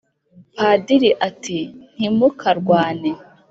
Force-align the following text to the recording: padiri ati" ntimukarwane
padiri 0.55 1.09
ati" 1.27 1.57
ntimukarwane 1.95 3.09